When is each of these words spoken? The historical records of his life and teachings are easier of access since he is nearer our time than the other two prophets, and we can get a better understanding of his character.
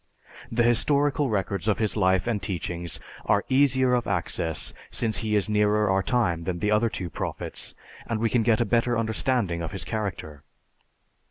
The 0.51 0.63
historical 0.63 1.29
records 1.29 1.67
of 1.67 1.77
his 1.77 1.95
life 1.95 2.25
and 2.25 2.41
teachings 2.41 2.99
are 3.25 3.45
easier 3.49 3.93
of 3.93 4.07
access 4.07 4.73
since 4.89 5.19
he 5.19 5.35
is 5.35 5.47
nearer 5.47 5.87
our 5.91 6.01
time 6.01 6.45
than 6.45 6.57
the 6.57 6.71
other 6.71 6.89
two 6.89 7.07
prophets, 7.11 7.75
and 8.07 8.19
we 8.19 8.27
can 8.31 8.41
get 8.41 8.59
a 8.59 8.65
better 8.65 8.97
understanding 8.97 9.61
of 9.61 9.73
his 9.73 9.83
character. 9.85 10.41